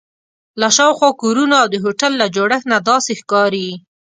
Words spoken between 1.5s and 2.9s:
او د هوټل له جوړښت نه